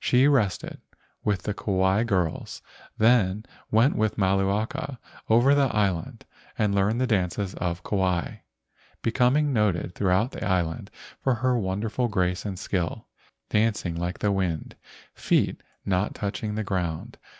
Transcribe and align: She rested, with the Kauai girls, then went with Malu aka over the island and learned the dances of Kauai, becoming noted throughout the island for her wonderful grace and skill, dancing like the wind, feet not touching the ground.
She 0.00 0.26
rested, 0.26 0.80
with 1.22 1.42
the 1.44 1.54
Kauai 1.54 2.02
girls, 2.02 2.60
then 2.98 3.44
went 3.70 3.94
with 3.94 4.18
Malu 4.18 4.50
aka 4.50 4.98
over 5.30 5.54
the 5.54 5.72
island 5.72 6.24
and 6.58 6.74
learned 6.74 7.00
the 7.00 7.06
dances 7.06 7.54
of 7.54 7.84
Kauai, 7.84 8.38
becoming 9.02 9.52
noted 9.52 9.94
throughout 9.94 10.32
the 10.32 10.44
island 10.44 10.90
for 11.20 11.34
her 11.34 11.56
wonderful 11.56 12.08
grace 12.08 12.44
and 12.44 12.58
skill, 12.58 13.06
dancing 13.48 13.94
like 13.94 14.18
the 14.18 14.32
wind, 14.32 14.74
feet 15.14 15.62
not 15.84 16.16
touching 16.16 16.56
the 16.56 16.64
ground. 16.64 17.16